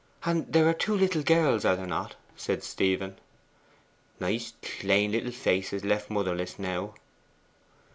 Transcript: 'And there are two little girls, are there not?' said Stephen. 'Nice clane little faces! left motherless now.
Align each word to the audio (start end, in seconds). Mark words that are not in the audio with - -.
'And 0.25 0.51
there 0.51 0.67
are 0.67 0.73
two 0.73 0.95
little 0.97 1.21
girls, 1.21 1.63
are 1.63 1.75
there 1.75 1.85
not?' 1.85 2.15
said 2.35 2.63
Stephen. 2.63 3.17
'Nice 4.19 4.53
clane 4.63 5.11
little 5.11 5.29
faces! 5.31 5.85
left 5.85 6.09
motherless 6.09 6.57
now. 6.57 6.95